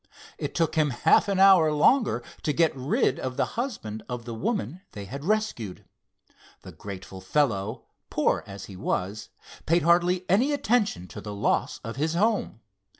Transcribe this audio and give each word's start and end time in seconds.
It 0.39 0.55
took 0.55 0.73
him 0.73 0.89
half 0.89 1.27
an 1.27 1.37
hour 1.39 1.71
longer 1.71 2.23
to 2.41 2.53
get 2.53 2.75
rid 2.75 3.19
of 3.19 3.37
the 3.37 3.45
husband 3.53 4.01
of 4.09 4.25
the 4.25 4.33
woman 4.33 4.81
they 4.93 5.05
had 5.05 5.23
rescued. 5.23 5.85
The 6.63 6.71
grateful 6.71 7.21
fellow, 7.21 7.83
poor 8.09 8.43
as 8.47 8.65
he 8.65 8.75
was, 8.75 9.29
paid 9.67 9.83
hardly 9.83 10.25
any 10.27 10.53
attention 10.53 11.07
to 11.09 11.21
the 11.21 11.35
loss 11.35 11.79
of 11.83 11.97
his 11.97 12.15
home. 12.15 12.61